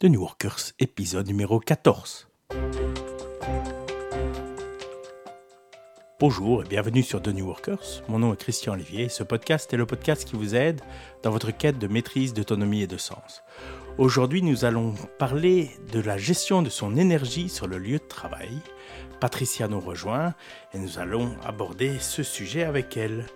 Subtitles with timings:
[0.00, 2.28] The New Workers, épisode numéro 14.
[6.20, 8.04] Bonjour et bienvenue sur The New Workers.
[8.06, 9.08] Mon nom est Christian Olivier.
[9.08, 10.80] Ce podcast est le podcast qui vous aide
[11.24, 13.42] dans votre quête de maîtrise, d'autonomie et de sens.
[13.98, 18.60] Aujourd'hui, nous allons parler de la gestion de son énergie sur le lieu de travail.
[19.18, 20.34] Patricia nous rejoint
[20.74, 23.26] et nous allons aborder ce sujet avec elle.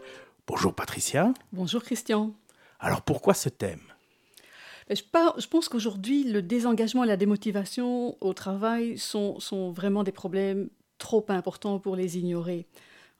[0.46, 1.34] Bonjour Patricia.
[1.52, 2.30] Bonjour Christian.
[2.79, 3.80] Alors pourquoi ce thème?
[4.95, 9.39] Je, pense qu'aujourd'hui, le désengagement et la démotivation au travail sont,
[9.72, 10.68] vraiment des problèmes
[10.99, 12.66] trop importants pour les ignorer.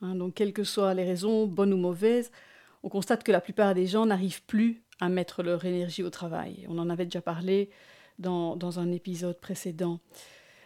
[0.01, 0.15] Hein.
[0.15, 2.31] donc, quelles que soient les raisons, bonnes ou mauvaises,
[2.83, 6.67] on constate que la plupart des gens n'arrivent plus à mettre leur énergie au travail.
[6.69, 7.71] On en avait déjà parlé
[8.19, 10.01] dans, un épisode précédent.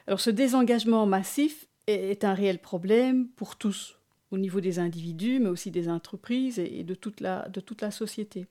[0.07, 3.99] Alors, ce désengagement massif est, un réel problème pour tous,
[4.31, 8.47] au niveau des individus, mais aussi des entreprises et, de toute la société.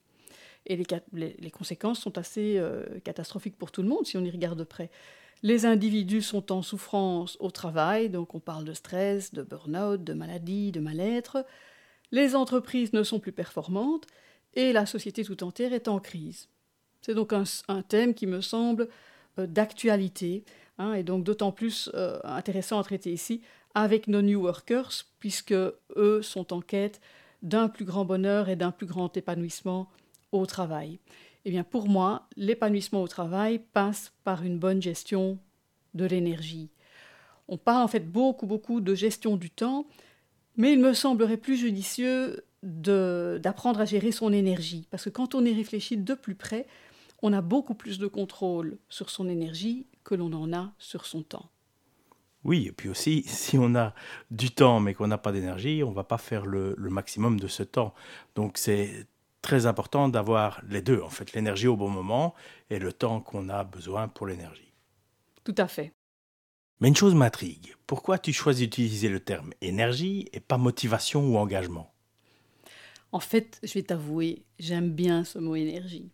[0.65, 0.75] Et
[1.13, 4.63] les, conséquences sont assez euh, catastrophiques pour tout le monde si on y regarde de
[4.63, 4.89] près.
[5.43, 10.13] Les individus sont en souffrance au travail, donc on parle de stress, de burn-out, de
[10.13, 11.45] maladie, de mal-être.
[12.11, 14.07] Les entreprises ne sont plus performantes
[14.53, 16.49] et la société tout entière est en crise.
[17.01, 18.87] C'est donc un, thème qui me semble
[19.37, 20.43] euh, d'actualité
[20.79, 23.41] hein, et donc d'autant plus euh, intéressant à traiter ici
[23.75, 27.01] avec nos New Workers, puisque eux sont en quête
[27.43, 29.89] d'un plus grand bonheur et d'un plus grand épanouissement
[30.31, 30.99] au travail
[31.45, 35.39] Eh bien, pour moi, l'épanouissement au travail passe par une bonne gestion
[35.93, 36.69] de l'énergie.
[37.47, 39.85] On parle en fait beaucoup, beaucoup de gestion du temps,
[40.57, 45.45] mais il me semblerait plus judicieux d'apprendre à gérer son énergie, parce que quand on
[45.45, 46.65] y réfléchit de plus près,
[47.21, 51.21] on a beaucoup plus de contrôle sur son énergie que l'on en a sur son
[51.21, 51.49] temps.
[52.43, 53.93] Oui, et puis aussi, si on a
[54.31, 57.39] du temps mais qu'on n'a pas d'énergie, on ne va pas faire le, le, maximum
[57.39, 57.93] de ce temps.
[58.35, 59.07] Donc c'est
[59.45, 62.33] très important d'avoir les deux, en fait, l'énergie au bon moment
[62.71, 64.73] et le temps qu'on a besoin pour l'énergie.
[65.43, 65.93] Tout à fait.
[66.79, 67.75] Mais une chose m'intrigue.
[67.85, 71.93] Pourquoi tu choisis d'utiliser le terme énergie et pas motivation ou engagement?
[73.11, 76.09] En fait, je vais t'avouer, j'aime bien ce mot énergie.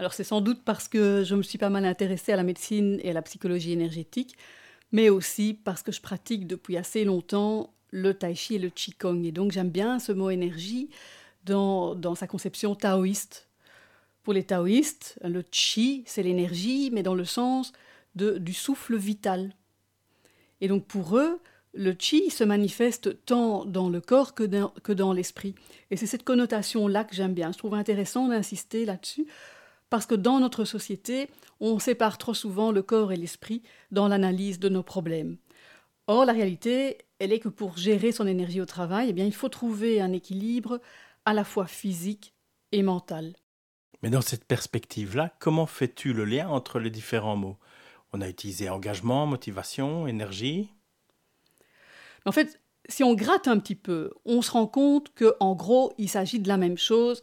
[0.00, 2.98] Alors c'est sans doute parce que je me suis pas mal intéressée à la médecine
[3.04, 4.36] et à la psychologie énergétique,
[4.90, 9.22] mais aussi parce que je pratique depuis assez longtemps le tai chi et le qigong.
[9.22, 10.90] Et donc j'aime bien ce mot énergie
[11.46, 13.48] dans, sa conception taoïste.
[14.22, 17.72] Pour les taoïstes, le chi, c'est l'énergie, mais dans le sens
[18.14, 19.54] du souffle vital.
[20.60, 21.38] Et donc pour eux,
[21.74, 25.54] le chi se manifeste tant dans le corps que dans, que dans l'esprit.
[25.90, 27.52] Et c'est cette connotation-là que j'aime bien.
[27.52, 29.26] Je trouve intéressant d'insister là-dessus,
[29.90, 31.28] parce que dans notre société,
[31.60, 35.36] on sépare trop souvent le corps et l'esprit dans l'analyse de nos problèmes.
[36.08, 39.34] Or, la réalité, elle est que pour gérer son énergie au travail, eh bien, il
[39.34, 40.80] faut trouver un équilibre
[41.26, 42.32] à la fois physique
[42.72, 43.34] et mentale.
[44.02, 47.58] Mais dans cette perspective-là, comment fais-tu le lien entre les différents mots?
[48.12, 50.70] On a utilisé engagement, motivation, énergie.
[52.24, 55.92] En fait, si on gratte un petit peu, on se rend compte que, en gros,
[55.98, 57.22] il s'agit de la même chose,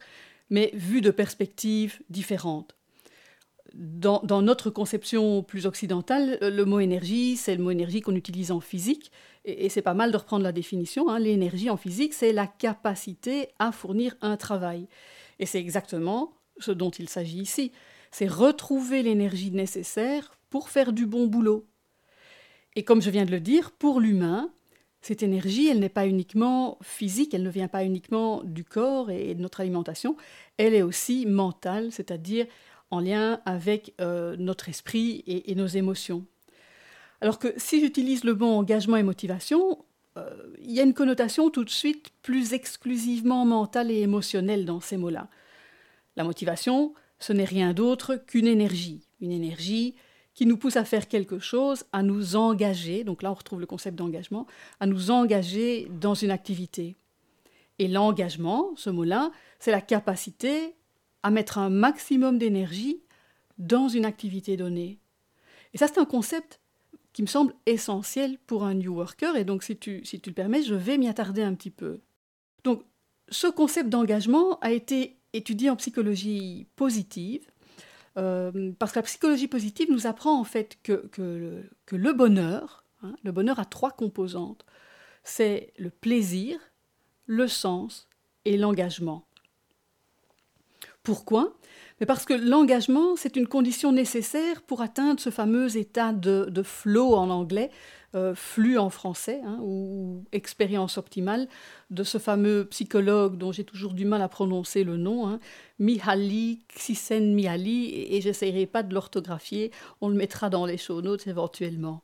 [0.50, 2.76] mais vu de perspectives différentes.
[3.74, 8.52] Dans, dans, notre conception plus occidentale, le mot énergie, c'est le mot énergie qu'on utilise
[8.52, 9.12] en physique,
[9.46, 11.20] et, c'est pas mal de reprendre la définition, hein.
[11.20, 14.88] l'énergie en physique, c'est la capacité à fournir un travail.
[15.40, 17.72] Et c'est exactement ce dont il s'agit ici.
[18.12, 21.66] C'est retrouver l'énergie nécessaire pour faire du bon boulot.
[22.76, 24.52] Et comme je viens de le dire, pour l'humain,
[25.02, 29.36] cette énergie, elle n'est pas uniquement physique, elle ne vient pas uniquement du corps et
[29.36, 30.16] de notre alimentation,
[30.58, 32.46] elle est aussi mentale, c'est-à-dire
[32.90, 36.26] en lien avec euh, notre esprit et nos émotions.
[37.24, 39.86] Alors que si j'utilise le mot engagement et motivation,
[40.18, 40.30] euh,
[40.62, 44.98] il y a une connotation tout de suite plus exclusivement mentale et émotionnelle dans ces
[44.98, 45.30] mots-là.
[46.18, 49.96] La motivation, ce n'est rien d'autre qu'une énergie, une énergie
[50.34, 53.68] qui nous pousse à faire quelque chose, à nous engager, donc là on retrouve le
[53.68, 54.46] concept d'engagement,
[54.82, 56.98] à nous engager dans une activité.
[57.80, 60.76] Et l'engagement, ce mot-là, c'est la capacité
[61.24, 63.00] à mettre un maximum d'énergie
[63.60, 65.00] dans une activité donnée.
[65.74, 66.60] Et ça, c'est un concept
[67.14, 69.36] qui me semble essentiel pour un New Worker.
[69.38, 72.02] Et donc, si tu, si tu le permets, je vais m'y attarder un petit peu.
[72.64, 72.84] Donc,
[73.30, 77.50] ce concept d'engagement a été étudié en psychologie positive,
[78.18, 83.16] euh, parce que la psychologie positive nous apprend en fait que, que, le, bonheur, hein,
[83.24, 84.66] le bonheur a trois composantes.
[85.24, 86.60] C'est le plaisir,
[87.26, 88.08] le sens
[88.46, 89.26] et l'engagement.
[91.04, 91.54] Pourquoi?
[92.00, 97.14] Mais parce que l'engagement, c'est une condition nécessaire pour atteindre ce fameux état de, flow
[97.14, 97.70] en anglais,
[98.16, 101.50] euh, flux en français, hein, ou expérience optimale,
[101.92, 105.40] de ce fameux psychologue dont j'ai toujours du mal à prononcer le nom, hein,
[105.80, 111.28] Mihaly Csikszentmihalyi, et, et j'essaierai pas de l'orthographier, on le mettra dans les show notes
[111.28, 112.02] éventuellement.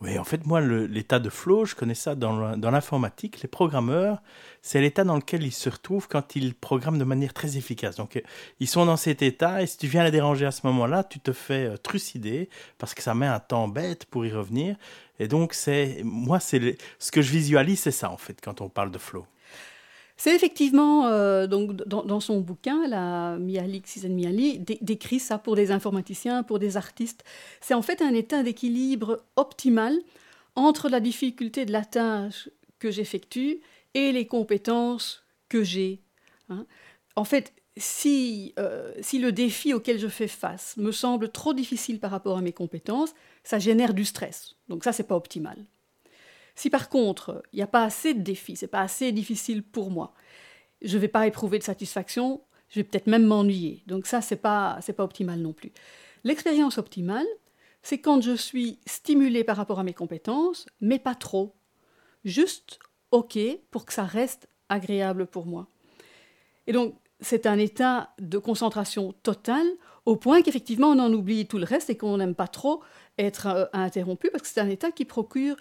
[0.00, 3.40] Oui, en fait, moi, l'état de flow, je connais ça dans, l'informatique.
[3.42, 4.20] Les programmeurs,
[4.60, 7.96] c'est l'état dans lequel ils se retrouvent quand ils programment de manière très efficace.
[7.96, 8.20] Donc, euh,
[8.60, 11.20] ils sont dans cet état, et si tu viens les déranger à ce moment-là, tu
[11.20, 14.76] te fais euh, trucider, parce que ça met un temps bête pour y revenir.
[15.20, 18.68] Et donc, c'est moi, c'est ce que je visualise, c'est ça, en fait, quand on
[18.68, 19.26] parle de flow.
[20.16, 26.44] C'est effectivement, euh, donc, dans, son bouquin, la Miali, Miali décrit ça pour des informaticiens,
[26.44, 27.24] pour des artistes.
[27.60, 29.98] C'est en fait un état d'équilibre optimal
[30.54, 33.60] entre la difficulté de la tâche que j'effectue
[33.94, 36.00] et les compétences que j'ai.
[36.48, 36.64] Hein.
[37.16, 41.98] En fait, si, euh, si le défi auquel je fais face me semble trop difficile
[41.98, 44.54] par rapport à mes compétences, ça génère du stress.
[44.68, 45.56] Donc ça, c'est pas optimal.
[46.54, 49.90] Si par contre, il n'y a pas assez de défis, c'est pas assez difficile pour
[49.90, 50.14] moi,
[50.82, 53.82] je ne vais pas éprouver de satisfaction, je vais peut-être même m'ennuyer.
[53.86, 55.72] Donc ça, c'est pas c'est pas optimal non plus.
[56.24, 57.26] L'expérience optimale,
[57.82, 61.54] c'est quand je suis stimulé par rapport à mes compétences, mais pas trop.
[62.24, 62.78] Juste
[63.10, 63.38] OK
[63.70, 65.68] pour que ça reste agréable pour moi.
[66.66, 69.66] Et donc, c'est un état de concentration totale
[70.04, 72.82] au point qu'effectivement on en oublie tout le reste et qu'on n'aime pas trop
[73.18, 75.56] être euh, interrompu parce que c'est un état qui procure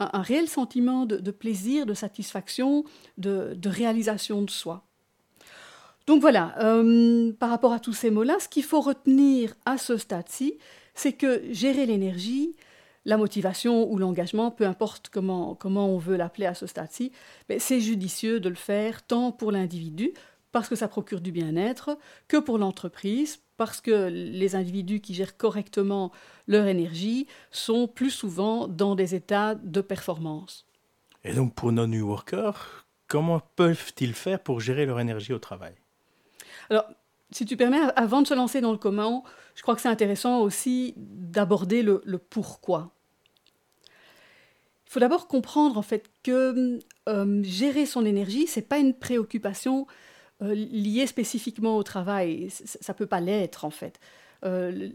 [0.00, 2.84] un, réel sentiment de, plaisir, de satisfaction,
[3.18, 4.84] de, réalisation de soi.
[6.06, 9.96] Donc voilà, euh, par rapport à tous ces mots-là, ce qu'il faut retenir à ce
[9.96, 10.58] stade-ci,
[10.94, 12.54] c'est que gérer l'énergie,
[13.04, 17.12] la motivation ou l'engagement, peu importe comment, comment on veut l'appeler à ce stade-ci,
[17.58, 20.12] c'est judicieux de le faire tant pour l'individu,
[20.52, 21.98] parce que ça procure du bien-être,
[22.28, 26.12] que pour l'entreprise, parce que les individus qui gèrent correctement
[26.46, 30.66] leur énergie sont plus souvent dans des états de performance.
[31.24, 35.74] Et donc pour nos new workers, comment peuvent-ils faire pour gérer leur énergie au travail?
[36.70, 36.86] Alors,
[37.30, 39.24] si tu permets, avant de se lancer dans le comment,
[39.54, 42.92] je crois que c'est intéressant aussi d'aborder le, pourquoi.
[44.86, 46.78] Il faut d'abord comprendre en fait que
[47.08, 49.86] euh, gérer son énergie, c'est pas une préoccupation
[50.42, 52.48] euh, lié spécifiquement au travail.
[52.50, 53.98] Ça ne peut pas l'être, en fait.
[54.44, 54.90] Euh,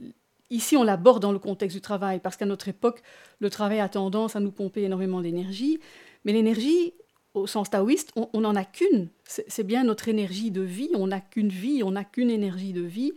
[0.50, 3.02] ici, on l'aborde dans le contexte du travail, parce qu'à notre époque,
[3.40, 5.80] le travail a tendance à nous pomper énormément d'énergie.
[6.26, 6.94] Mais l'énergie,
[7.34, 9.10] au sens taoïste, on n'en a qu'une.
[9.26, 10.90] C'est bien notre énergie de vie.
[10.94, 13.14] On n'a qu'une vie, on n'a qu'une énergie de vie.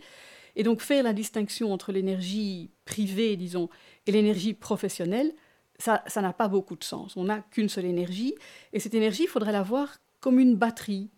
[0.55, 3.69] Et donc, faire la distinction entre l'énergie privée, disons,
[4.07, 5.33] et l'énergie professionnelle,
[5.77, 7.17] ça n'a pas beaucoup de sens.
[7.17, 8.33] On n'a qu'une seule énergie.
[8.73, 11.09] Et cette énergie, il faudrait la voir comme une batterie.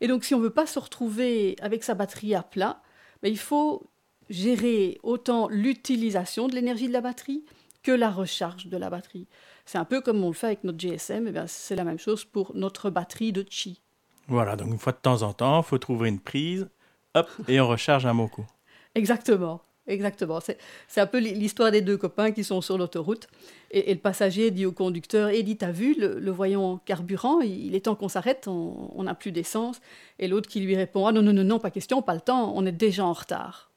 [0.00, 2.82] Et donc, si on ne veut pas se retrouver avec sa batterie à plat,
[3.22, 3.90] ben, il faut
[4.30, 7.44] gérer autant l'utilisation de l'énergie de la batterie
[7.82, 9.26] que la recharge de la batterie.
[9.64, 12.24] C'est un peu comme on le fait avec notre GSM, et c'est la même chose
[12.24, 13.80] pour notre batterie de Qi.
[14.26, 16.68] Voilà, donc une fois de temps en temps, il faut trouver une prise,
[17.14, 18.46] hop, et on recharge un coup.
[18.94, 19.62] Exactement.
[19.88, 20.38] Exactement.
[20.86, 23.26] C'est un peu l'histoire des deux copains qui sont sur l'autoroute.
[23.70, 27.94] Et, le passager dit au conducteur Et t'as vu, le, voyant carburant, il, est temps
[27.94, 29.80] qu'on s'arrête, on n'a plus d'essence.
[30.18, 32.52] Et l'autre qui lui répond Ah non, non, non, non, pas question, pas le temps,
[32.54, 33.70] on est déjà en retard.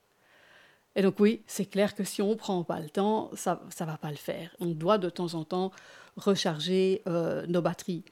[0.95, 3.85] Et donc, oui, c'est clair que si on ne prend pas le temps, ça ne
[3.85, 4.53] va pas le faire.
[4.59, 5.71] On doit de temps en temps
[6.17, 8.03] recharger euh, nos batteries.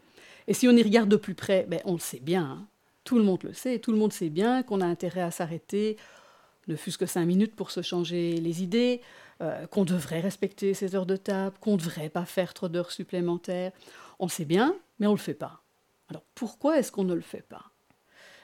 [0.47, 2.43] Et si on y regarde de plus près, ben, on le sait bien.
[2.43, 2.67] Hein.
[3.03, 5.97] Tout le monde le sait, tout le monde sait bien qu'on a intérêt à s'arrêter
[6.69, 9.01] ne fût-ce que cinq minutes pour se changer les idées,
[9.41, 12.91] euh, qu'on devrait respecter ses heures de table, qu'on ne devrait pas faire trop d'heures
[12.91, 13.71] supplémentaires.
[14.19, 15.61] On le sait bien, mais on ne le fait pas.
[16.09, 17.65] Alors pourquoi est-ce qu'on ne le fait pas?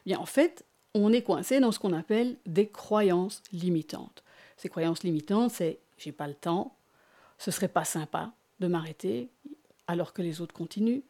[0.06, 4.24] Bien, en fait, on est coincé dans ce qu'on appelle des croyances limitantes.
[4.58, 6.76] Ces croyances limitantes, c'est j'ai pas le temps,
[7.38, 9.30] ce serait pas sympa de m'arrêter
[9.88, 11.02] alors que les autres continuent,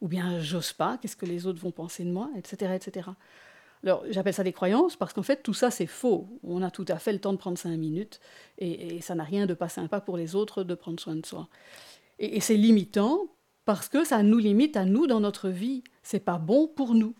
[0.00, 3.10] ou bien j'ose pas, qu'est-ce que les autres vont penser de moi, etc., etc.
[3.84, 6.26] Alors, j'appelle ça des croyances parce qu'en fait, tout ça, c'est faux.
[6.42, 8.18] On a tout à fait le temps de prendre cinq minutes
[8.58, 11.48] et, ça n'a rien de pas sympa pour les autres de prendre soin de soi.
[12.18, 13.26] Et, c'est limitant
[13.66, 15.84] parce que ça nous limite à nous dans notre vie.
[16.02, 17.14] C'est pas bon pour nous.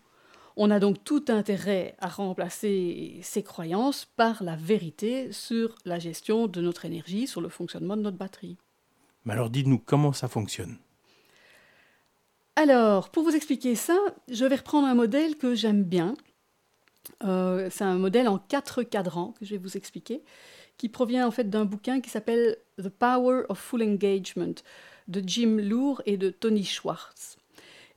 [0.57, 6.47] On a donc tout intérêt à remplacer ces croyances par la vérité sur la gestion
[6.47, 8.57] de notre énergie, sur le fonctionnement de notre batterie.
[9.25, 10.77] Mais alors dites-nous comment ça fonctionne?
[12.55, 13.97] Alors, pour vous expliquer ça,
[14.29, 16.15] je vais reprendre un modèle que j'aime bien,
[17.23, 20.23] euh, c'est un modèle en quatre cadrans que je vais vous expliquer,
[20.77, 24.55] qui provient en fait d'un bouquin qui s'appelle The Power of Full Engagement
[25.07, 27.37] de Jim Loor et de Tony Schwartz.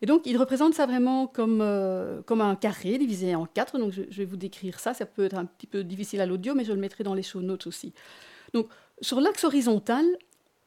[0.01, 3.79] Et donc, il représente ça vraiment comme, euh, comme un carré divisé en quatre.
[3.79, 4.95] Donc, je, vais vous décrire ça.
[4.95, 7.23] Ça peut être un petit peu difficile à l'audio, mais je le mettrai dans les
[7.23, 7.93] show notes aussi.
[8.53, 8.69] Donc,
[9.01, 10.05] sur l'axe horizontal,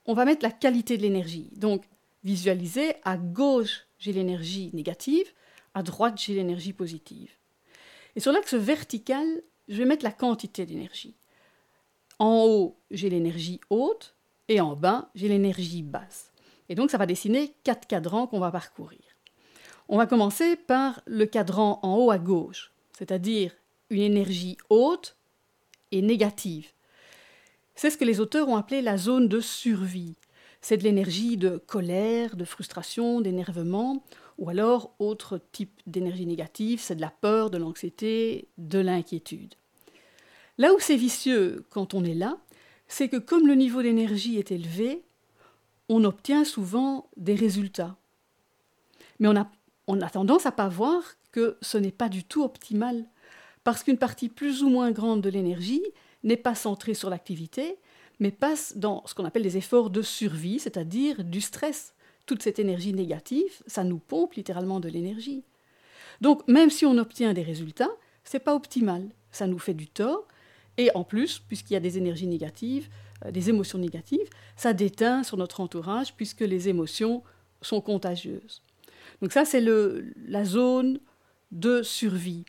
[0.05, 1.49] on va mettre la qualité de l'énergie.
[1.55, 1.83] Donc,
[2.23, 5.31] visualisez, à gauche, j'ai l'énergie négative,
[5.73, 7.31] à droite, j'ai l'énergie positive.
[8.15, 9.25] Et sur l'axe vertical,
[9.67, 11.15] je vais mettre la quantité d'énergie.
[12.19, 14.15] En haut, j'ai l'énergie haute,
[14.47, 16.31] et en bas, j'ai l'énergie basse.
[16.69, 18.99] Et donc, ça va dessiner quatre cadrans qu'on va parcourir.
[19.87, 23.53] On va commencer par le cadran en haut à gauche, c'est-à-dire
[23.89, 25.17] une énergie haute
[25.91, 26.71] et négative.
[27.75, 30.15] C'est ce que les auteurs ont appelé la zone de survie.
[30.61, 34.03] C'est de l'énergie de colère, de frustration, d'énervement,
[34.41, 39.53] ou alors autre type d'énergie négative, c'est de la peur, de l'anxiété, de l'inquiétude.
[40.57, 42.37] Là où c'est vicieux quand on est là,
[42.87, 45.03] c'est que comme le niveau d'énergie est élevé,
[45.89, 47.95] on obtient souvent des résultats.
[49.19, 49.49] Mais on a
[49.87, 53.05] on a tendance à pas voir que ce n'est pas du tout optimal,
[53.63, 55.83] parce qu'une partie plus ou moins grande de l'énergie
[56.23, 57.77] n'est pas centrée sur l'activité,
[58.19, 61.93] mais passe dans ce qu'on appelle des efforts de survie, c'est-à-dire du stress.
[62.31, 65.43] Toute cette énergie négative, ça nous pompe littéralement de l'énergie.
[66.21, 67.91] Donc, même si on obtient des résultats,
[68.23, 69.09] c'est pas optimal.
[69.33, 70.29] Ça nous fait du tort.
[70.77, 72.87] Et en plus, puisqu'il y a des énergies négatives,
[73.25, 77.21] euh, des émotions négatives, ça déteint sur notre entourage puisque les émotions
[77.61, 78.63] sont contagieuses.
[79.21, 81.01] Donc ça, c'est la zone
[81.51, 82.45] de survie.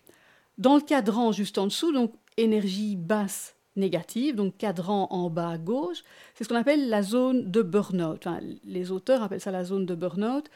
[0.58, 5.58] Dans le cadran juste en dessous, donc énergie basse négative, donc cadran en bas à
[5.58, 6.02] gauche,
[6.34, 8.26] c'est ce qu'on appelle la zone de burn-out.
[8.64, 10.50] les auteurs appellent ça la zone de burn-out,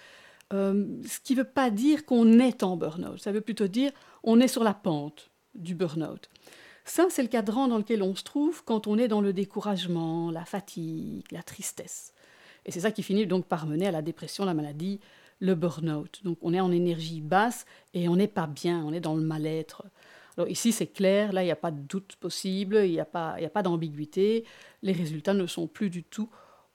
[0.53, 3.91] euh, ce qui ne veut pas dire qu'on est en burn-out, ça veut plutôt dire
[4.23, 6.29] on est sur la pente du burn-out.
[6.85, 10.31] Ça, c'est le cadran dans lequel on se trouve quand on est dans le découragement,
[10.31, 12.13] la fatigue, la tristesse.
[12.65, 15.01] Et c'est ça qui finit donc par mener à la dépression, la maladie,
[15.41, 16.21] le burn-out.
[16.23, 19.23] Donc on est en énergie basse et on n'est pas bien, on est dans le
[19.23, 19.85] mal-être.
[20.49, 23.37] Ici c'est clair, là il n'y a pas de doute possible, il n'y a pas,
[23.53, 24.45] pas d'ambiguïté,
[24.83, 26.29] les résultats ne sont plus du tout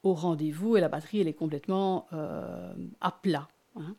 [0.03, 3.47] au rendez-vous et la batterie elle est complètement euh, à plat.
[3.75, 3.95] Hein.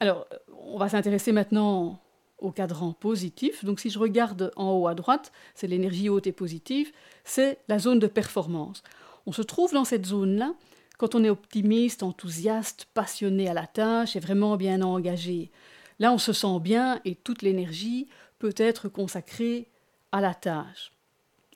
[0.00, 0.26] Alors
[0.64, 2.00] on va s'intéresser maintenant
[2.38, 3.64] au cadran positif.
[3.64, 6.90] Donc si je regarde en haut à droite, c'est l'énergie haute et positive,
[7.24, 8.82] c'est la zone de performance.
[9.26, 10.54] On se trouve dans cette zone-là
[10.98, 15.50] quand on est optimiste, enthousiaste, passionné à la tâche et vraiment bien engagé.
[15.98, 18.08] Là, on se sent bien et toute l'énergie
[18.42, 19.68] peut être consacrée
[20.10, 20.90] à la tâche.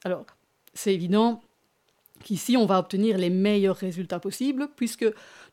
[0.05, 0.25] Alors,
[0.73, 1.43] c'est évident
[2.23, 5.05] qu'ici, on va obtenir les meilleurs résultats possibles, puisque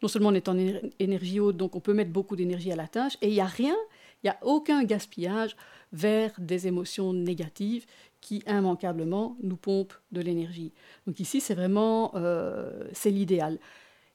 [0.03, 0.55] non seulement on est en
[0.99, 3.47] énergie haute, donc on peut mettre beaucoup d'énergie à la tâche, et il n'y a
[3.47, 3.75] rien,
[4.21, 5.55] il n'y a aucun gaspillage
[5.91, 7.87] vers des émotions négatives
[8.21, 10.71] qui immanquablement nous pompent de l'énergie.
[11.07, 13.57] Donc ici, c'est vraiment euh, c'est l'idéal.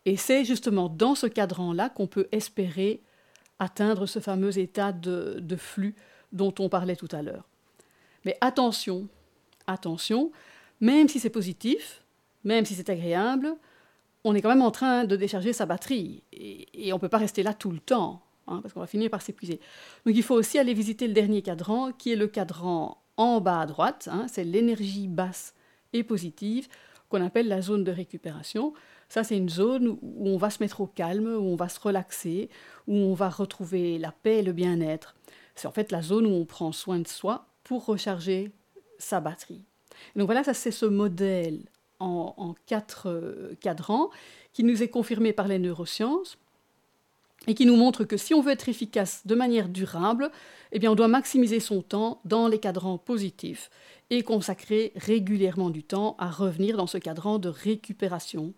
[0.04, 3.02] Et c'est justement dans ce cadran-là qu'on peut espérer
[3.58, 5.96] atteindre ce fameux état de, flux
[6.32, 7.49] dont on parlait tout à l'heure.
[8.25, 9.08] Mais attention,
[9.66, 10.32] attention,
[10.80, 12.02] même si c'est positif,
[12.44, 13.54] même si c'est agréable,
[14.25, 17.18] on est quand même en train de décharger sa batterie et, on ne peut pas
[17.18, 19.61] rester là tout le temps, hein, parce qu'on va finir par s'épuiser.
[20.04, 23.61] Donc il faut aussi aller visiter le dernier cadran, qui est le cadran en bas
[23.61, 25.54] à droite, hein, c'est l'énergie basse
[25.92, 26.68] et positive,
[27.08, 28.75] qu'on appelle la zone de récupération.
[29.08, 31.80] Ça, c'est une zone où on va se mettre au calme, où on va se
[31.80, 32.50] relaxer,
[32.87, 35.14] où on va retrouver la paix et le bien-être.
[35.59, 38.53] C'est en fait la zone où on prend soin de soi pour recharger
[38.99, 39.62] sa batterie.
[40.17, 41.61] donc voilà, ça c'est ce modèle
[42.00, 44.11] en, quatre euh, cadrans
[44.53, 46.38] qui nous est confirmé par les neurosciences
[47.47, 50.31] et qui nous montre que si on veut être efficace de manière durable,
[50.73, 53.71] eh bien on doit maximiser son temps dans les cadrans positifs
[54.11, 58.55] et consacrer régulièrement du temps à revenir dans ce cadran de récupération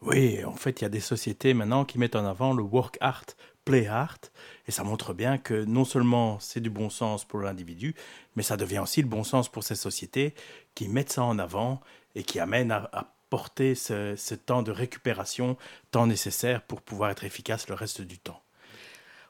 [0.00, 2.98] oui, en fait, il y a des sociétés maintenant qui mettent en avant le work
[3.00, 3.24] art,
[3.68, 4.18] play art,
[4.66, 7.94] et ça montre bien que non seulement c'est du bon sens pour l'individu,
[8.34, 10.34] mais ça devient aussi le bon sens pour ces sociétés
[10.74, 11.82] qui mettent ça en avant
[12.14, 15.58] et qui amènent à, porter ce, temps de récupération,
[15.90, 18.40] temps nécessaire pour pouvoir être efficace le reste du temps.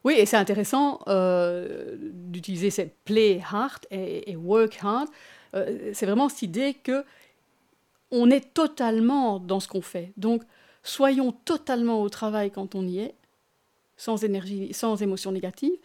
[0.04, 5.08] Oui, et c'est intéressant euh, d'utiliser ces play hard et, work hard.
[5.56, 7.04] Euh, c'est vraiment cette idée que
[8.12, 10.12] on est totalement dans ce qu'on fait.
[10.16, 10.44] Donc,
[10.84, 13.16] soyons totalement au travail quand on y est,
[13.98, 15.76] sans énergie, sans émotion négative,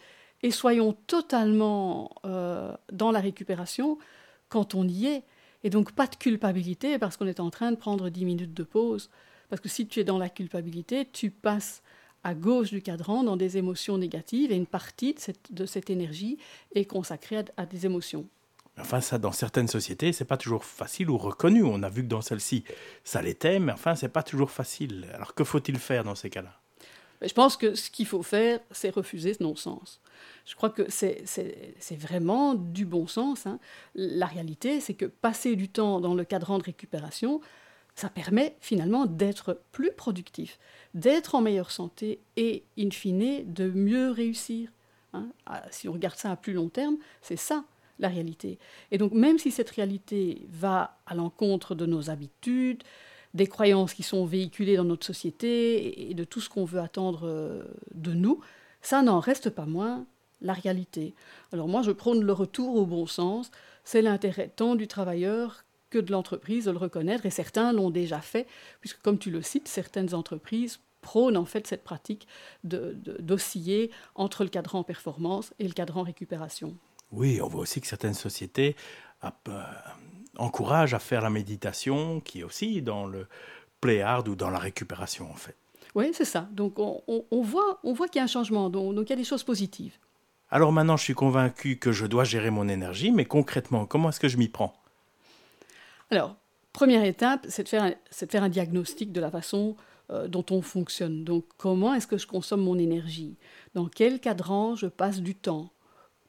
[0.41, 3.97] et soyons totalement euh, dans la récupération
[4.47, 5.23] quand on y est.
[5.65, 8.63] Et donc pas de culpabilité parce qu'on est en train de prendre 10 minutes de
[8.63, 9.09] pause.
[9.49, 11.81] Parce que si tu es dans la culpabilité, tu passes
[12.23, 15.15] à gauche du cadran dans des émotions négatives et une partie
[15.51, 16.37] de cette, énergie
[16.73, 18.27] est consacrée à des émotions.
[18.79, 21.63] Enfin, ça, dans certaines sociétés, c'est pas toujours facile ou reconnu.
[21.63, 22.63] On a vu que dans celle-ci,
[23.03, 25.07] ça l'était, mais enfin, c'est pas toujours facile.
[25.13, 26.62] Alors, que faut-il faire dans ces cas-là?
[27.25, 30.01] Je pense que ce qu'il faut faire, c'est refuser ce non-sens.
[30.45, 31.25] Je crois que c'est
[31.97, 33.47] vraiment du bon sens.
[33.47, 33.59] Hein.
[33.95, 37.41] La réalité, c'est que passer du temps dans le cadran de récupération,
[37.95, 40.59] ça permet finalement d'être plus productif,
[40.93, 44.69] d'être en meilleure santé et, in fine, de mieux réussir.
[45.13, 45.27] Hein.
[45.45, 47.63] Ah, si on regarde ça à plus long terme, c'est ça
[47.99, 48.57] la réalité.
[48.91, 52.83] Et donc même si cette réalité va à l'encontre de nos habitudes,
[53.33, 57.21] des croyances qui sont véhiculées dans notre société et de tout ce qu'on veut attendre
[57.23, 57.63] euh,
[57.93, 58.39] de nous,
[58.81, 60.05] ça n'en reste pas moins
[60.41, 61.15] la réalité.
[61.51, 63.49] Alors moi, je prône le retour au bon sens.
[63.83, 68.19] C'est l'intérêt tant du travailleur que de l'entreprise de le reconnaître, et certains l'ont déjà
[68.19, 68.47] fait,
[68.81, 72.27] puisque comme tu le cites, certaines entreprises prônent en fait cette pratique
[72.63, 76.75] d'osciller entre le cadran performance et le cadran récupération.
[77.11, 78.75] Oui, on voit aussi que certaines sociétés
[80.37, 83.27] encouragent à faire la méditation, qui est aussi dans le
[83.81, 85.55] play hard ou dans la récupération en fait.
[85.95, 86.47] Oui, c'est ça.
[86.51, 89.17] Donc on, voit, on voit qu'il y a un changement, donc, donc il y a
[89.17, 89.93] des choses positives.
[90.49, 94.19] Alors maintenant, je suis convaincu que je dois gérer mon énergie, mais concrètement, comment est-ce
[94.19, 94.73] que je m'y prends?
[96.11, 96.35] Alors,
[96.73, 99.75] première étape, c'est de, faire un, de faire un diagnostic de la façon
[100.11, 101.23] euh, dont on fonctionne.
[101.23, 103.37] Donc, comment est-ce que je consomme mon énergie?
[103.73, 105.71] Dans quel cadran je passe du temps?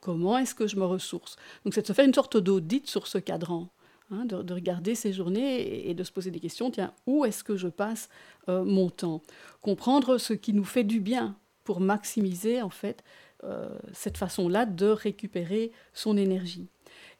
[0.00, 1.36] Comment est-ce que je me ressource?
[1.64, 3.68] Donc, c'est de se faire une sorte d'audit sur ce cadran.
[4.10, 7.56] Hein, de, regarder ces journées et, de se poser des questions, tiens, où est-ce que
[7.56, 8.10] je passe
[8.50, 9.22] euh, mon temps?
[9.62, 13.02] Comprendre ce qui nous fait du bien pour maximiser en fait
[13.44, 16.68] euh, cette façon-là de récupérer son énergie.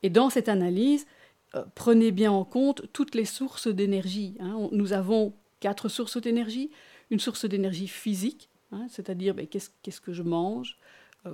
[0.02, 1.06] Et dans cette analyse,
[1.54, 4.36] euh, prenez bien en compte toutes les sources d'énergie.
[4.38, 4.68] Hein.
[4.70, 6.70] Nous avons quatre sources d'énergie.
[7.10, 10.76] Une source d'énergie physique, hein, c'est-à-dire ben, qu'est-ce que je mange,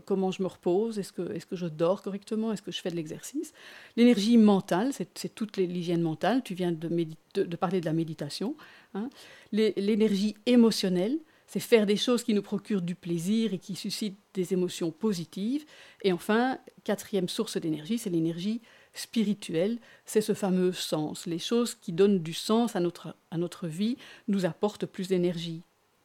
[0.05, 2.91] comment je me repose, est-ce que, est que je dors correctement, est-ce que je fais
[2.91, 3.53] de l'exercice?
[3.97, 6.89] L'énergie mentale, c'est toute l'hygiène mentale, tu viens de,
[7.35, 8.57] de, parler de la méditation.
[8.95, 9.11] Hein.
[9.53, 14.53] L'énergie émotionnelle, c'est faire des choses qui nous procurent du plaisir et qui suscitent des
[14.53, 15.65] émotions positives.
[16.03, 18.61] Et enfin, quatrième source d'énergie, c'est l'énergie
[18.95, 21.27] spirituelle, c'est ce fameux sens.
[21.27, 23.97] Les choses qui donnent du sens à notre, à notre vie
[24.29, 25.63] nous apportent plus d'énergie.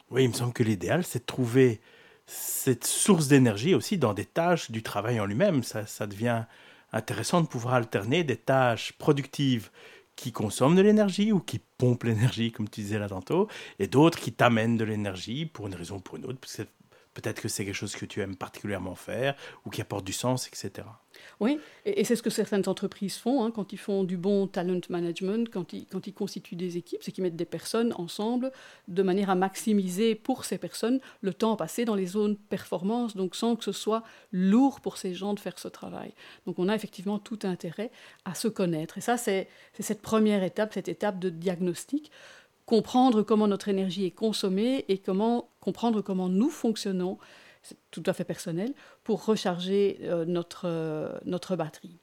[0.10, 1.80] Oui, il me semble que l'idéal, c'est de trouver
[2.28, 5.64] cette source d'énergie aussi dans des tâches du travail en lui-même.
[5.64, 6.44] Ça, devient
[6.92, 9.70] intéressant de pouvoir alterner des tâches productives
[10.16, 14.20] qui consomment de l'énergie ou qui pompent l'énergie, comme tu disais là tantôt, et d'autres
[14.20, 16.40] qui t'amènent de l'énergie pour une raison ou pour une autre,
[17.16, 20.48] peut-être que c'est quelque chose que tu aimes particulièrement faire ou qui apporte du sens,
[20.48, 20.86] etc.
[21.40, 24.82] Oui, et, c'est ce que certaines entreprises font hein, quand ils font du bon talent
[24.90, 28.52] management, quand ils, quand ils constituent des équipes, c'est qu'ils mettent des personnes ensemble
[28.90, 33.36] de manière à maximiser pour ces personnes le temps passé dans les zones performance, donc
[33.36, 36.14] sans que ce soit lourd pour ces gens de faire ce travail.
[36.46, 37.92] Donc on a effectivement tout intérêt
[38.26, 38.98] à se connaître.
[38.98, 39.48] Et ça, c'est
[39.80, 42.12] cette première étape, cette étape de diagnostic
[42.66, 47.18] comprendre comment notre énergie est consommée et comment comprendre comment nous fonctionnons
[47.66, 48.74] c'est tout à fait personnel,
[49.04, 51.98] pour recharger euh, notre, euh, notre batterie.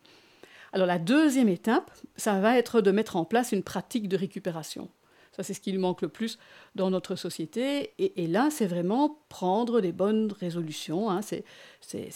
[0.73, 4.91] Alors la deuxième étape, ça va être de mettre en place une pratique de récupération.
[5.31, 6.39] Ça, c'est ce qui nous manque le plus
[6.75, 7.93] dans notre société.
[7.99, 11.11] Et, là, c'est vraiment prendre des bonnes résolutions.
[11.11, 11.21] Hein.
[11.23, 11.45] C'est,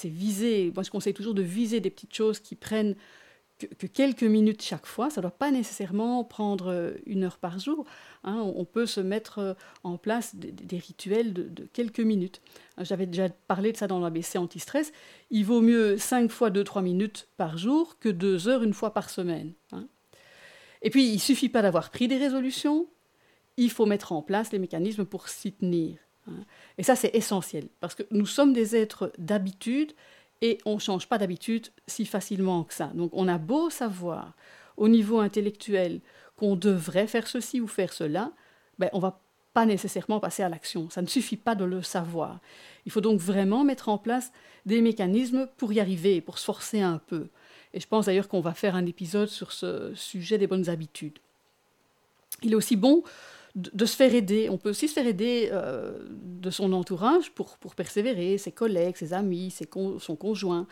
[0.05, 2.95] viser, moi je conseille toujours de viser des petites choses qui prennent
[3.59, 5.11] que, quelques minutes chaque fois.
[5.11, 7.85] Ça ne doit pas nécessairement prendre euh, une heure par jour.
[8.25, 8.37] Hein.
[8.57, 12.41] On peut se mettre euh, en place des, rituels de, quelques minutes.
[12.77, 14.93] Hein, j'avais déjà parlé de ça dans l'ABC anti-stress.
[15.31, 19.11] Il vaut mieux 5 fois 2-3 minutes par jour que 2 heures une fois par
[19.11, 19.53] semaine.
[19.73, 19.87] Hein.
[20.83, 22.87] Et puis, il ne suffit pas d'avoir pris des résolutions,
[23.57, 25.97] il faut mettre en place les mécanismes pour s'y tenir.
[26.79, 29.93] Et ça, c'est essentiel, parce que nous sommes des êtres d'habitude
[30.43, 32.91] et on ne change pas d'habitude si facilement que ça.
[32.95, 34.35] Donc on a beau savoir
[34.77, 36.01] au niveau intellectuel
[36.37, 38.33] qu'on devrait faire ceci ou faire cela,
[38.79, 39.21] ben, on va
[39.55, 40.91] pas nécessairement passer à l'action.
[40.91, 42.41] Ça ne suffit pas de le savoir.
[42.85, 44.31] Il faut donc vraiment mettre en place
[44.67, 47.29] des mécanismes pour y arriver, pour se forcer un peu.
[47.73, 51.19] Et je pense d'ailleurs qu'on va faire un épisode sur ce sujet des bonnes habitudes.
[52.43, 53.03] Il est aussi bon
[53.57, 54.49] de, se faire aider.
[54.51, 58.97] On peut aussi se faire aider euh, de son entourage pour, pour persévérer, ses collègues,
[58.97, 59.55] ses amis,
[59.99, 60.67] son conjoint,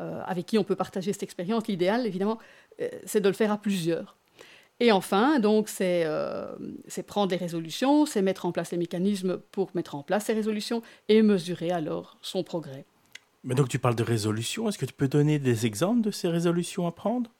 [0.00, 1.66] euh, avec qui on peut partager cette expérience.
[1.66, 2.38] L'idéal, évidemment,
[2.80, 4.16] euh, c'est de le faire à plusieurs.
[4.80, 6.06] Et enfin, donc, c'est
[7.06, 10.82] prendre des résolutions, c'est mettre en place les mécanismes pour mettre en place ces résolutions
[11.08, 12.84] et mesurer alors son progrès.
[13.42, 14.68] Mais donc, tu parles de résolutions.
[14.68, 17.32] Est-ce que tu peux donner des exemples de ces résolutions à prendre?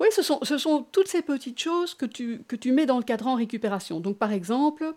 [0.00, 3.34] Oui, ce sont, toutes ces petites choses que tu, que tu mets dans le cadran
[3.34, 4.00] récupération.
[4.00, 4.92] Donc, par exemple,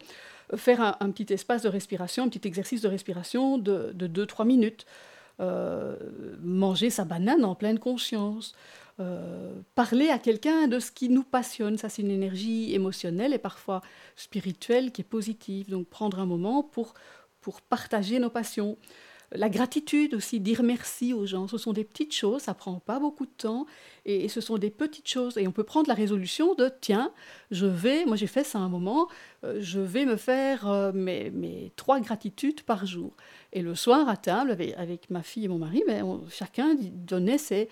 [0.55, 4.85] faire un, petit espace de respiration, un petit exercice de respiration de, de 2-3 minutes.
[5.39, 5.95] Euh,
[6.41, 8.55] manger sa banane en pleine conscience.
[8.99, 11.77] Euh, parler à quelqu'un de ce qui nous passionne.
[11.77, 13.81] Ça, c'est une énergie émotionnelle et parfois
[14.15, 15.69] spirituelle qui est positive.
[15.69, 16.95] Donc, prendre un moment pour
[17.47, 18.77] pour partager nos passions.
[19.33, 22.97] La gratitude aussi, dire merci aux gens, ce sont des petites choses, ça prend pas
[22.97, 23.65] beaucoup de temps
[24.05, 25.37] et ce sont des petites choses.
[25.37, 27.11] Et on peut prendre la résolution de tiens,
[27.51, 29.09] je vais, moi j'ai fait ça un moment,
[29.43, 33.17] euh, je vais me faire euh, mes, trois gratitudes par jour.
[33.51, 37.67] Et le soir à table, avec, ma fille et mon mari, ben, chacun donnait ses,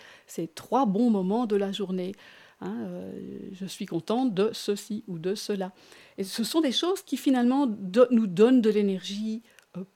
[0.55, 2.11] trois bons moments de la journée.
[2.59, 3.13] Hein, euh,
[3.53, 5.71] je suis contente de ceci ou de cela.
[6.17, 7.65] Et ce sont des choses qui finalement
[8.11, 9.41] nous donnent de l'énergie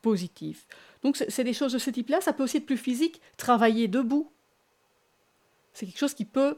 [0.02, 0.66] positive.
[1.04, 2.22] Donc c'est des choses de ce type-là.
[2.22, 4.32] Ça peut aussi être plus physique, travailler debout.
[5.74, 6.58] C'est quelque chose qui peut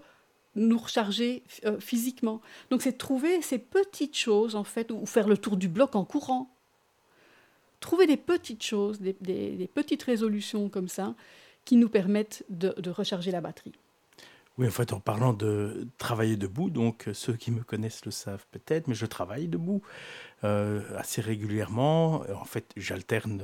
[0.56, 2.42] nous recharger euh, physiquement.
[2.70, 6.06] Donc c'est trouver ces petites choses, en fait, ou faire le tour du bloc en
[6.06, 6.54] courant.
[7.80, 11.16] Trouver des petites choses, des, petites résolutions comme ça,
[11.66, 13.74] qui nous permettent de, recharger la batterie.
[14.58, 18.46] Oui, en fait, en parlant de travailler debout, donc ceux qui me connaissent le savent
[18.52, 19.82] peut-être, mais je travaille debout
[20.44, 22.24] euh, assez régulièrement.
[22.36, 23.42] En fait, j'alterne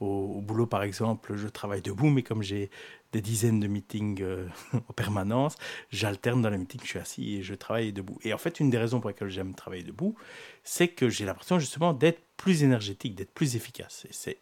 [0.00, 2.70] au, boulot, par exemple, je travaille debout, mais comme j'ai
[3.12, 5.56] des dizaines de meetings euh, en permanence,
[5.90, 8.18] j'alterne dans les meetings, je suis assis et je travaille debout.
[8.22, 10.14] Et en fait, une des raisons pour lesquelles j'aime travailler debout,
[10.64, 14.04] c'est que j'ai l'impression justement d'être plus énergétique, d'être plus efficace.
[14.08, 14.38] Et c'est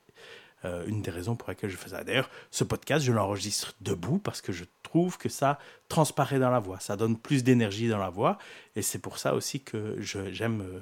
[0.64, 2.04] euh, une des raisons pour lesquelles je fais ça.
[2.04, 6.58] D'ailleurs, ce podcast, je l'enregistre debout parce que je trouve que ça transparaît dans la
[6.58, 8.38] voix, ça donne plus d'énergie dans la voix,
[8.74, 10.80] et c'est pour ça aussi que j'aime euh,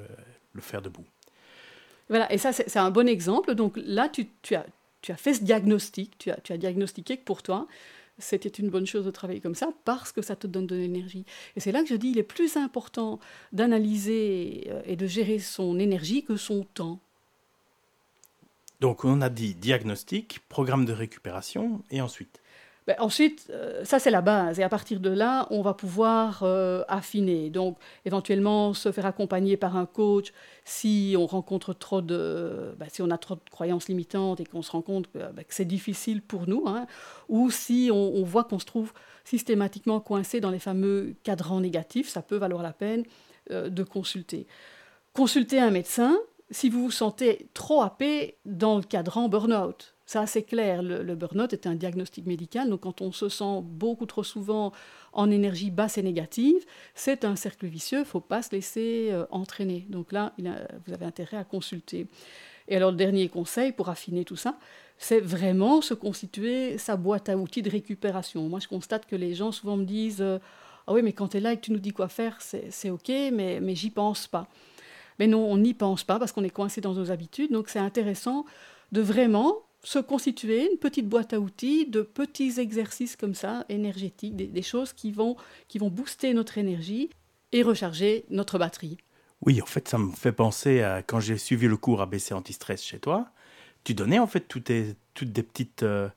[0.53, 1.07] le faire debout.
[2.09, 3.55] Voilà, et ça, c'est un bon exemple.
[3.55, 4.67] Donc là, tu, as,
[5.01, 7.67] tu as fait ce diagnostic, tu as, tu as diagnostiqué que pour toi,
[8.19, 11.25] c'était une bonne chose de travailler comme ça parce que ça te donne de l'énergie.
[11.57, 13.19] Et c'est là que je dis, il est plus important
[13.53, 17.01] d'analyser euh, et de gérer son énergie que son temps.
[18.81, 22.42] Donc on a dit diagnostic, programme de récupération et ensuite
[22.87, 24.59] ben, ensuite, euh, ça c'est la base.
[24.59, 27.49] Et à partir de là, on va pouvoir euh, affiner.
[27.49, 30.33] Donc, éventuellement, se faire accompagner par un coach
[30.65, 34.63] si on rencontre trop de, ben, si on a trop de croyances limitantes et qu'on
[34.63, 36.87] se rend compte que, ben, c'est difficile pour nous, hein.
[37.29, 38.93] ou si on, voit qu'on se trouve
[39.25, 43.05] systématiquement coincé dans les fameux cadrans négatifs, ça peut valoir la peine
[43.51, 44.47] euh, de consulter.
[45.13, 46.17] Consulter un médecin
[46.51, 50.83] si vous vous sentez trop happé dans le cadran burn-out ça, c'est clair.
[50.83, 52.69] Le, burn-out est un diagnostic médical.
[52.69, 54.73] Donc, quand on se sent beaucoup trop souvent
[55.13, 57.99] en énergie basse et négative, c'est un cercle vicieux.
[57.99, 59.87] Il ne faut pas se laisser euh, entraîner.
[59.89, 60.33] Donc là,
[60.87, 62.09] vous avez intérêt à consulter.
[62.69, 64.59] Et alors, le dernier conseil pour affiner tout ça,
[64.99, 68.49] c'est vraiment se constituer sa boîte à outils de récupération.
[68.49, 70.39] Moi, je constate que les gens souvent me disent euh,
[70.87, 72.91] Ah oui, mais quand tu es là et que tu nous dis quoi faire, c'est
[72.91, 74.49] OK, mais, mais j'y pense pas.
[75.19, 77.53] Mais non, on n'y pense pas parce qu'on est coincé dans nos habitudes.
[77.53, 78.45] Donc, c'est intéressant
[78.91, 84.37] de vraiment se constituer une petite boîte à outils de petits exercices comme ça, énergétiques,
[84.37, 85.37] des, choses qui vont,
[85.69, 87.11] qui vont booster notre énergie
[87.51, 88.99] et recharger notre batterie.
[89.45, 92.83] Oui, en fait, ça me fait penser à quand j'ai suivi le cours ABC anti-stress
[92.83, 93.29] chez toi.
[93.83, 94.71] Tu donnais en fait toutes,
[95.15, 96.09] toutes des petites euh,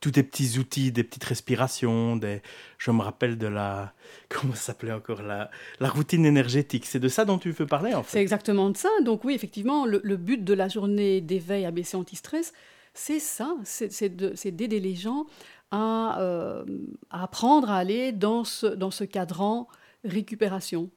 [0.00, 2.42] tous des petits outils, des petites respirations, des...
[2.78, 3.94] je me rappelle de la,
[4.28, 6.86] comment ça s'appelait encore, la, la routine énergétique.
[6.86, 8.12] C'est de ça dont tu veux parler en fait.
[8.12, 8.88] C'est exactement de ça.
[9.04, 12.52] Donc oui, effectivement, le, but de la journée d'éveil ABC anti-stress,
[12.94, 15.26] c'est ça, c'est d'aider les gens
[15.70, 16.64] à, euh,
[17.10, 19.68] à, apprendre à aller dans ce, dans ce cadran
[20.04, 20.90] récupération.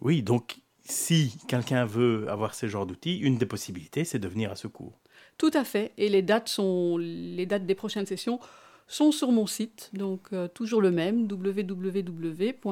[0.00, 4.50] Oui, donc si quelqu'un veut avoir ce genre d'outils, une des possibilités, c'est de venir
[4.50, 4.98] à ce cours.
[5.36, 5.92] Tout à fait.
[5.98, 8.40] Et les dates, sont, les dates des prochaines sessions
[8.86, 12.62] sont sur mon site, donc euh, toujours le même, www.keytoyou,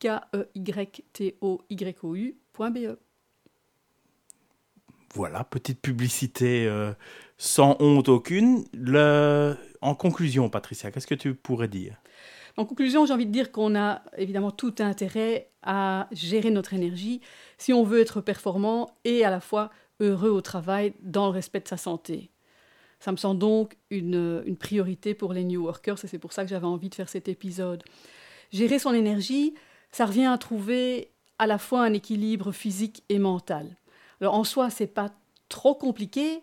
[0.00, 0.64] k e y
[1.12, 2.16] t o y o.
[5.14, 6.92] Voilà, petite publicité euh,
[7.38, 8.64] sans honte aucune.
[8.72, 9.56] Le...
[9.80, 11.96] En conclusion, Patricia, qu'est-ce que tu pourrais dire?
[12.56, 17.20] En conclusion, j'ai envie de dire qu'on a évidemment tout intérêt à gérer notre énergie
[17.58, 21.60] si on veut être performant et à la fois heureux au travail dans le respect
[21.60, 22.30] de sa santé.
[22.98, 26.44] Ça me semble donc une, une priorité pour les New Workers et c'est pour ça
[26.44, 27.82] que j'avais envie de faire cet épisode.
[28.52, 29.54] Gérer son énergie,
[29.92, 33.76] ça revient à trouver à la fois un équilibre physique et mental.
[34.20, 35.10] Alors en soi, c'est pas
[35.48, 36.42] trop compliqué,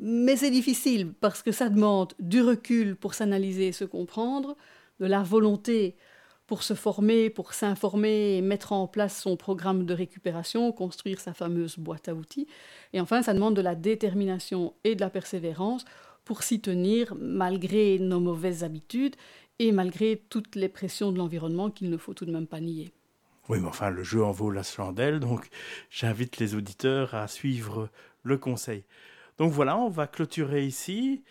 [0.00, 4.56] mais c'est difficile parce que ça demande du recul pour s'analyser et se comprendre,
[5.00, 5.96] de la volonté
[6.46, 11.32] pour se former, pour s'informer et mettre en place son programme de récupération, construire sa
[11.32, 12.48] fameuse boîte à outils.
[12.92, 15.84] Et enfin, ça demande de la détermination et de la persévérance
[16.24, 19.16] pour s'y tenir malgré nos mauvaises habitudes
[19.60, 22.90] et malgré toutes les pressions de l'environnement qu'il ne faut tout de même pas nier.
[23.48, 25.48] Oui, mais enfin, le jeu en vaut la chandelle, donc
[25.90, 27.90] j'invite les auditeurs à suivre
[28.22, 28.84] le conseil.
[29.38, 31.22] Donc voilà, on va clôturer ici.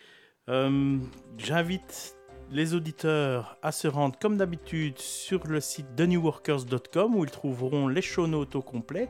[0.48, 0.98] Euh,
[1.38, 2.16] j'invite
[2.50, 8.02] les auditeurs à se rendre comme d'habitude sur le site thenewworkers.com où ils trouveront les
[8.02, 9.08] show notes au complet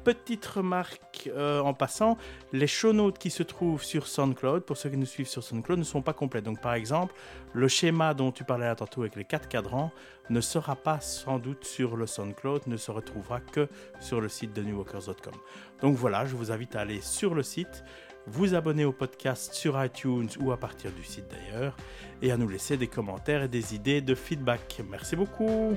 [0.00, 2.16] petite remarque euh, en passant,
[2.52, 5.78] les show notes qui se trouvent sur SoundCloud, pour ceux qui nous suivent sur SoundCloud,
[5.78, 6.44] ne sont pas complètes.
[6.44, 7.14] Donc par exemple,
[7.52, 9.92] le schéma dont tu parlais tantôt avec les quatre cadrans
[10.30, 13.68] ne sera pas sans doute sur le SoundCloud, ne se retrouvera que
[14.00, 15.34] sur le site de newwalkers.com.
[15.82, 17.84] Donc voilà, je vous invite à aller sur le site,
[18.26, 21.76] vous abonner au podcast sur iTunes ou à partir du site d'ailleurs,
[22.22, 24.82] et à nous laisser des commentaires et des idées de feedback.
[24.88, 25.76] Merci beaucoup.